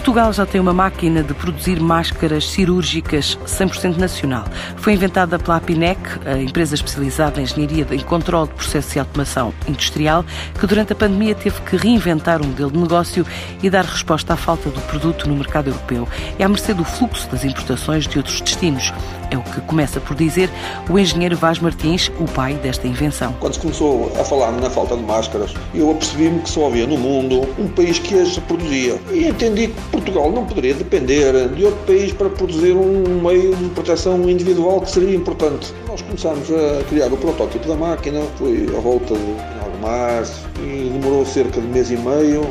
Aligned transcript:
Portugal 0.00 0.32
já 0.32 0.46
tem 0.46 0.58
uma 0.58 0.72
máquina 0.72 1.22
de 1.22 1.34
produzir 1.34 1.78
máscaras 1.78 2.48
cirúrgicas 2.48 3.38
100% 3.44 3.98
nacional. 3.98 4.46
Foi 4.76 4.94
inventada 4.94 5.38
pela 5.38 5.58
APINEC, 5.58 6.00
a 6.24 6.38
empresa 6.38 6.74
especializada 6.74 7.38
em 7.38 7.44
engenharia 7.44 7.86
em 7.90 7.98
controle 7.98 8.48
de 8.48 8.54
processos 8.54 8.96
e 8.96 8.98
automação 8.98 9.52
industrial, 9.68 10.24
que 10.58 10.66
durante 10.66 10.94
a 10.94 10.96
pandemia 10.96 11.34
teve 11.34 11.60
que 11.60 11.76
reinventar 11.76 12.40
um 12.40 12.46
modelo 12.46 12.70
de 12.70 12.78
negócio 12.78 13.26
e 13.62 13.68
dar 13.68 13.84
resposta 13.84 14.32
à 14.32 14.36
falta 14.38 14.70
do 14.70 14.80
produto 14.80 15.28
no 15.28 15.36
mercado 15.36 15.68
europeu. 15.68 16.08
É 16.38 16.44
à 16.44 16.48
mercê 16.48 16.72
do 16.72 16.82
fluxo 16.82 17.28
das 17.28 17.44
importações 17.44 18.08
de 18.08 18.16
outros 18.16 18.40
destinos. 18.40 18.94
É 19.30 19.38
o 19.38 19.42
que 19.42 19.60
começa 19.60 20.00
por 20.00 20.16
dizer 20.16 20.50
o 20.88 20.98
engenheiro 20.98 21.36
Vaz 21.36 21.60
Martins, 21.60 22.10
o 22.18 22.24
pai 22.24 22.54
desta 22.54 22.86
invenção. 22.86 23.32
Quando 23.38 23.54
se 23.54 23.60
começou 23.60 24.12
a 24.18 24.24
falar 24.24 24.50
na 24.52 24.68
falta 24.68 24.96
de 24.96 25.02
máscaras, 25.02 25.54
eu 25.72 25.90
apercebi-me 25.90 26.40
que 26.40 26.50
só 26.50 26.66
havia 26.66 26.86
no 26.86 26.98
mundo 26.98 27.48
um 27.58 27.68
país 27.68 27.98
que 27.98 28.18
as 28.18 28.36
produzia. 28.38 28.98
E 29.12 29.28
entendi 29.28 29.68
que 29.68 29.80
Portugal 29.92 30.32
não 30.32 30.44
poderia 30.44 30.74
depender 30.74 31.48
de 31.50 31.64
outro 31.64 31.80
país 31.86 32.12
para 32.12 32.28
produzir 32.28 32.72
um 32.72 33.20
meio 33.22 33.54
de 33.54 33.68
proteção 33.70 34.28
individual 34.28 34.80
que 34.80 34.90
seria 34.90 35.14
importante. 35.14 35.72
Nós 35.86 36.02
começámos 36.02 36.50
a 36.50 36.82
criar 36.88 37.12
o 37.12 37.16
protótipo 37.16 37.68
da 37.68 37.76
máquina, 37.76 38.22
foi 38.36 38.68
a 38.76 38.80
volta 38.80 39.14
de 39.14 39.20
final 39.20 39.70
março 39.80 40.46
e 40.62 40.90
demorou 40.90 41.24
cerca 41.24 41.60
de 41.60 41.66
mês 41.68 41.90
e 41.90 41.96
meio, 41.96 42.42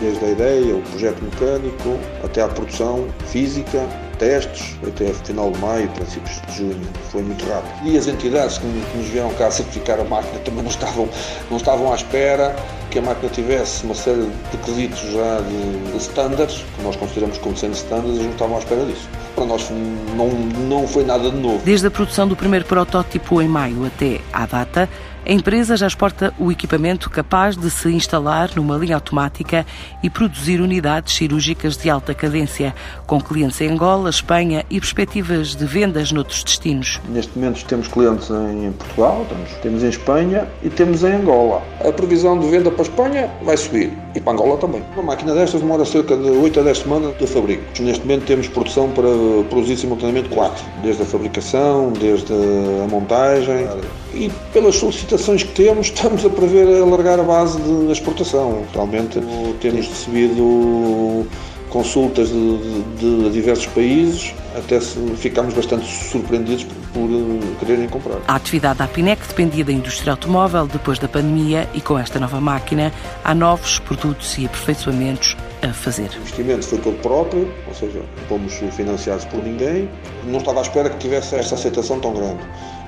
desde 0.00 0.24
a 0.24 0.28
ideia, 0.30 0.74
o 0.74 0.82
projeto 0.82 1.22
mecânico, 1.22 1.98
até 2.24 2.42
à 2.42 2.48
produção 2.48 3.06
física, 3.26 3.86
testes, 4.18 4.76
até 4.86 5.12
final 5.12 5.50
de 5.50 5.58
maio, 5.58 5.88
princípios 5.90 6.40
de 6.48 6.56
junho. 6.56 6.88
Foi 7.10 7.22
muito 7.22 7.44
rápido. 7.46 7.88
E 7.88 7.96
as 7.96 8.06
entidades 8.06 8.58
que 8.58 8.66
nos 8.66 9.06
vieram 9.08 9.32
cá 9.34 9.50
certificar 9.50 10.00
a 10.00 10.04
máquina 10.04 10.38
também 10.40 10.62
não 10.62 10.70
estavam, 10.70 11.08
não 11.50 11.56
estavam 11.56 11.92
à 11.92 11.96
espera 11.96 12.54
que 12.90 12.98
a 12.98 13.02
máquina 13.02 13.32
tivesse 13.32 13.84
uma 13.84 13.94
série 13.94 14.30
de 14.50 14.56
quesitos 14.58 15.00
já 15.00 15.40
de, 15.40 15.92
de 15.92 15.96
standards, 15.96 16.64
que 16.76 16.82
nós 16.82 16.94
consideramos 16.96 17.38
como 17.38 17.56
sendo 17.56 17.74
standards, 17.74 18.12
eles 18.12 18.24
não 18.24 18.32
estavam 18.32 18.56
à 18.56 18.58
espera 18.58 18.84
disso. 18.84 19.08
Para 19.34 19.46
nós 19.46 19.70
não, 20.14 20.28
não 20.28 20.86
foi 20.86 21.04
nada 21.04 21.30
de 21.30 21.36
novo. 21.36 21.62
Desde 21.64 21.86
a 21.86 21.90
produção 21.90 22.28
do 22.28 22.36
primeiro 22.36 22.66
protótipo 22.66 23.40
em 23.40 23.48
maio 23.48 23.86
até 23.86 24.20
à 24.30 24.44
data, 24.44 24.88
a 25.24 25.32
empresa 25.32 25.76
já 25.76 25.86
exporta 25.86 26.34
o 26.36 26.50
equipamento 26.50 27.08
capaz 27.08 27.56
de 27.56 27.70
se 27.70 27.88
instalar 27.90 28.50
numa 28.56 28.76
linha 28.76 28.96
automática 28.96 29.64
e 30.02 30.10
produzir 30.10 30.60
unidades 30.60 31.14
cirúrgicas 31.14 31.76
de 31.76 31.88
alta 31.88 32.12
cadência, 32.12 32.74
com 33.06 33.20
clientes 33.20 33.60
em 33.60 33.70
Angola, 33.70 34.10
Espanha 34.10 34.64
e 34.68 34.80
perspectivas 34.80 35.54
de 35.54 35.64
vendas 35.64 36.10
noutros 36.10 36.42
destinos. 36.42 37.00
Neste 37.08 37.38
momento 37.38 37.64
temos 37.66 37.86
clientes 37.86 38.28
em 38.30 38.72
Portugal, 38.72 39.24
temos 39.62 39.84
em 39.84 39.88
Espanha 39.88 40.48
e 40.60 40.68
temos 40.68 41.04
em 41.04 41.12
Angola. 41.12 41.62
A 41.86 41.92
previsão 41.92 42.36
de 42.36 42.48
venda 42.48 42.72
para 42.72 42.82
a 42.82 42.86
Espanha 42.86 43.30
vai 43.44 43.56
subir 43.56 43.92
e 44.16 44.20
para 44.20 44.32
Angola 44.32 44.56
também. 44.56 44.82
Uma 44.94 45.04
máquina 45.04 45.34
destas 45.34 45.60
demora 45.60 45.84
cerca 45.84 46.16
de 46.16 46.30
8 46.30 46.58
a 46.58 46.62
10 46.64 46.78
semanas 46.78 47.16
de 47.16 47.26
fabrico. 47.28 47.62
Neste 47.80 48.00
momento 48.04 48.24
temos 48.26 48.48
produção 48.48 48.90
para 48.90 49.08
produzir 49.48 49.76
simultaneamente 49.76 50.30
4, 50.30 50.64
desde 50.82 51.02
a 51.02 51.06
fabricação, 51.06 51.92
desde 51.92 52.32
a 52.32 52.88
montagem 52.88 53.68
e 54.14 54.30
pelas 54.52 54.74
solicitações 54.74 55.11
que 55.16 55.44
temos, 55.54 55.86
estamos 55.94 56.24
a 56.24 56.30
prever 56.30 56.82
alargar 56.82 57.20
a 57.20 57.22
base 57.22 57.60
de 57.60 57.92
exportação. 57.92 58.64
Realmente 58.72 59.20
temos 59.60 59.88
recebido 59.88 61.26
consultas 61.72 62.28
de, 62.28 62.58
de, 62.58 63.22
de, 63.22 63.30
diversos 63.30 63.66
países, 63.66 64.34
até 64.54 64.78
ficámos 65.16 65.54
bastante 65.54 65.86
surpreendidos 65.86 66.64
por, 66.64 66.76
por 66.92 67.10
eh, 67.10 67.56
quererem 67.58 67.88
comprar. 67.88 68.18
A 68.28 68.34
atividade 68.34 68.78
da 68.78 68.84
Apinec 68.84 69.26
dependia 69.26 69.64
da 69.64 69.72
indústria 69.72 70.12
automóvel 70.12 70.66
depois 70.66 70.98
da 70.98 71.08
pandemia 71.08 71.66
e 71.72 71.80
com 71.80 71.98
esta 71.98 72.20
nova 72.20 72.40
máquina 72.42 72.92
há 73.24 73.34
novos 73.34 73.78
produtos 73.78 74.36
e 74.36 74.44
aperfeiçoamentos 74.44 75.34
a 75.62 75.72
fazer. 75.72 76.10
O 76.16 76.20
investimento 76.20 76.66
foi 76.66 76.78
todo 76.78 77.00
próprio, 77.00 77.52
ou 77.66 77.74
seja, 77.74 78.02
fomos 78.28 78.52
financiados 78.72 79.24
por 79.26 79.42
ninguém. 79.42 79.88
Não 80.24 80.38
estava 80.38 80.58
à 80.58 80.62
espera 80.62 80.90
que 80.90 80.98
tivesse 80.98 81.34
esta 81.36 81.54
aceitação 81.54 82.00
tão 82.00 82.12
grande. 82.12 82.40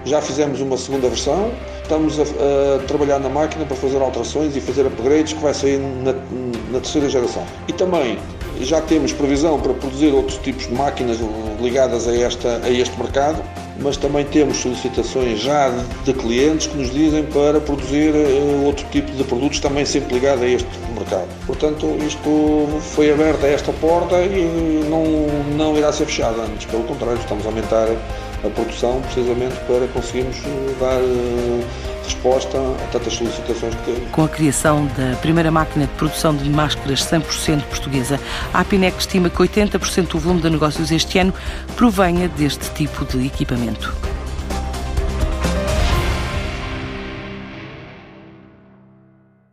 Já 0.04 0.20
fizemos 0.20 0.60
uma 0.60 0.76
segunda 0.76 1.08
versão, 1.08 1.50
estamos 1.82 2.18
a, 2.20 2.22
a, 2.22 2.78
trabalhar 2.86 3.18
na 3.20 3.28
máquina 3.28 3.64
para 3.64 3.76
fazer 3.76 4.02
alterações 4.02 4.54
e 4.54 4.60
fazer 4.60 4.86
upgrades 4.86 5.32
que 5.32 5.40
vai 5.40 5.54
sair 5.54 5.78
na, 5.78 6.12
na 6.70 6.80
terceira 6.80 7.08
geração. 7.08 7.46
E 7.68 7.72
também 7.72 8.18
já 8.60 8.80
temos 8.82 9.12
previsão 9.12 9.58
para 9.58 9.72
produzir 9.72 10.12
outros 10.12 10.36
tipos 10.38 10.66
de 10.66 10.74
máquinas 10.74 11.18
ligadas 11.60 12.06
a, 12.06 12.14
esta, 12.14 12.60
a 12.62 12.70
este 12.70 12.96
mercado, 12.98 13.42
mas 13.80 13.96
também 13.96 14.24
temos 14.24 14.58
solicitações 14.58 15.40
já 15.40 15.70
de 16.04 16.12
clientes 16.12 16.66
que 16.66 16.76
nos 16.76 16.90
dizem 16.92 17.24
para 17.24 17.60
produzir 17.60 18.14
eh, 18.14 18.64
outro 18.64 18.86
tipo 18.90 19.10
de 19.12 19.24
produtos 19.24 19.60
também 19.60 19.84
sempre 19.84 20.14
ligados 20.14 20.42
a 20.42 20.46
este 20.46 20.68
mercado. 20.96 21.28
Portanto, 21.46 21.96
isto 22.06 22.68
foi 22.94 23.12
aberto 23.12 23.44
a 23.44 23.48
esta 23.48 23.72
porta 23.72 24.20
e 24.22 24.86
não, 24.88 25.04
não 25.56 25.76
irá 25.76 25.92
ser 25.92 26.06
fechado 26.06 26.40
antes, 26.40 26.66
pelo 26.66 26.84
contrário, 26.84 27.18
estamos 27.18 27.44
a 27.44 27.48
aumentar 27.48 27.88
a 28.44 28.50
produção 28.50 29.00
precisamente 29.02 29.56
para 29.66 29.86
conseguirmos 29.88 30.36
eh, 30.36 30.74
dar 30.78 31.00
eh, 31.00 31.64
resposta 32.04 32.58
a 32.58 32.86
tantas 32.92 33.14
solicitações 33.14 33.74
que 33.74 33.82
temos. 33.84 34.10
Com 34.10 34.24
a 34.24 34.28
criação 34.28 34.86
da 34.96 35.16
primeira 35.16 35.50
máquina 35.50 35.86
de 35.86 35.92
produção 35.94 36.34
de 36.34 36.48
máscaras 36.48 37.00
100% 37.00 37.62
portuguesa, 37.62 38.20
a 38.52 38.60
Apinec 38.60 38.98
estima 38.98 39.30
que 39.30 39.36
80% 39.36 40.08
do 40.08 40.18
volume 40.18 40.42
de 40.42 40.50
negócios 40.50 40.90
este 40.92 41.18
ano 41.18 41.34
provenha 41.76 42.28
deste 42.28 42.70
tipo 42.72 43.04
de 43.04 43.26
equipamento 43.26 43.63
momento. 43.64 44.13